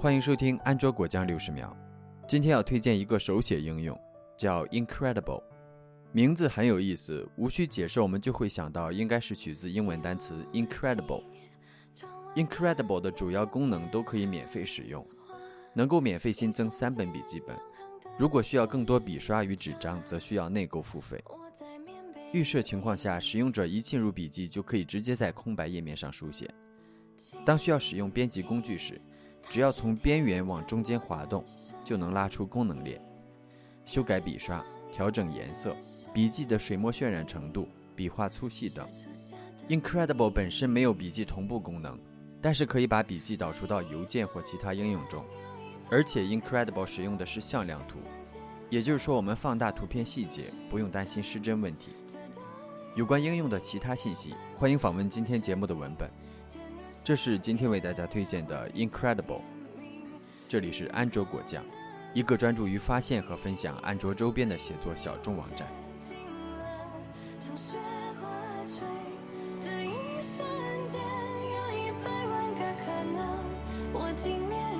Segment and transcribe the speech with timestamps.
[0.00, 1.76] 欢迎收听安卓果酱六十秒。
[2.28, 4.00] 今天要推荐一个手写应用，
[4.36, 5.42] 叫 Incredible，
[6.12, 11.24] 名字很有意思，无需解释，我们就会想到应该是取自英文单词 incredible。
[12.36, 15.04] Incredible 的主要功能都可以免费使用，
[15.74, 17.56] 能够免费新增三本笔记本。
[18.16, 21.20] 如果需要更多笔刷与纸张，则需要内购付费。
[22.32, 26.48] 预设情况下，使用者一进入笔记就可以直接在空白页面上书写。
[27.44, 29.00] 当需要使用编辑工具时，
[29.48, 31.44] 只要从边缘往中间滑动，
[31.82, 33.00] 就能拉出功能列，
[33.84, 35.74] 修改笔刷、调整颜色、
[36.12, 37.66] 笔记的水墨渲染程度、
[37.96, 38.86] 笔画粗细等。
[39.68, 41.98] Incredible 本身没有笔记同步功能，
[42.40, 45.24] 但是可以把笔记导出到邮件或其他应用中。
[45.90, 48.00] 而且 Incredible 使用的是向量图，
[48.68, 51.92] 也就是说我们放大图片细节不用担心失真问题。
[52.94, 56.10] 有关应用的其他信息，欢迎访问今天节目的文本。
[57.08, 59.40] 这是今天为大家推荐的 Incredible。
[60.46, 61.64] 这里是安卓果酱，
[62.12, 65.66] 一个专注于发现和分享安卓周边的写作小众网站。
[69.58, 70.46] 这一瞬
[70.86, 73.40] 间有一百万个可能，
[73.94, 74.77] 我竟面